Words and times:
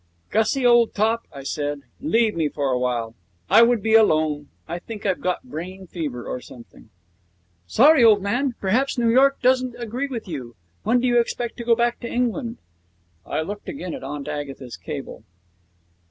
'Gussie, 0.31 0.65
old 0.65 0.95
top,' 0.95 1.27
I 1.31 1.43
said, 1.43 1.81
'leave 1.99 2.35
me 2.35 2.49
for 2.49 2.71
a 2.71 2.79
while. 2.79 3.13
I 3.51 3.61
would 3.61 3.83
be 3.83 3.93
alone. 3.93 4.49
I 4.67 4.79
think 4.79 5.05
I've 5.05 5.21
got 5.21 5.43
brain 5.43 5.85
fever 5.85 6.25
or 6.25 6.41
something.' 6.41 6.89
'Sorry, 7.67 8.03
old 8.03 8.19
man; 8.19 8.55
perhaps 8.59 8.97
New 8.97 9.09
York 9.11 9.39
doesn't 9.43 9.75
agree 9.77 10.07
with 10.07 10.27
you. 10.27 10.55
When 10.81 11.01
do 11.01 11.07
you 11.07 11.19
expect 11.19 11.57
to 11.57 11.63
go 11.65 11.75
back 11.75 11.99
to 11.99 12.09
England?' 12.09 12.57
I 13.27 13.41
looked 13.41 13.69
again 13.69 13.93
at 13.93 14.03
Aunt 14.03 14.27
Agatha's 14.27 14.75
cable. 14.75 15.23